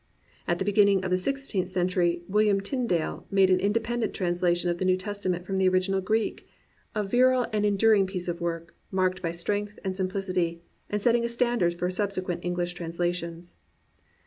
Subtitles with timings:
[0.47, 4.83] At the beginning of the sixteenth century William Tindale made an independent translation of the
[4.85, 6.47] New Testament from the original Greek,
[6.95, 11.29] a virile and enduring piece of work, marked by strength and simplicity, and setting a
[11.29, 13.53] standard for subsequent English translations.